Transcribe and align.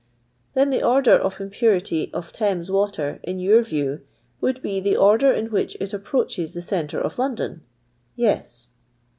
]"Then 0.55 0.71
the 0.71 0.81
order 0.81 1.13
of 1.13 1.39
impurity 1.39 2.11
of 2.11 2.33
Thames 2.33 2.71
water, 2.71 3.19
in 3.21 3.37
your 3.37 3.61
view, 3.61 4.01
would 4.39 4.59
be 4.63 4.79
the 4.79 4.97
order 4.97 5.31
in 5.31 5.51
which 5.51 5.77
it 5.79 5.93
ap 5.93 6.05
proaches 6.05 6.53
the 6.53 6.63
centre 6.63 6.99
of 6.99 7.19
London 7.19 7.51
1"" 7.53 7.61
Yes." 8.15 8.69